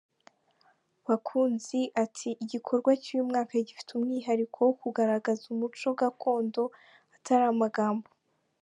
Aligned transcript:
Bakunzi 1.07 1.79
ati 2.03 2.29
“Igikorwa 2.43 2.91
cy’uyu 3.01 3.27
mwaka 3.29 3.53
gifite 3.67 3.89
umwihariko 3.93 4.57
wo 4.67 4.73
kugaragaza 4.81 5.43
umuco 5.53 5.87
gakondo 5.99 6.63
atari 7.17 7.45
amagambo. 7.53 8.07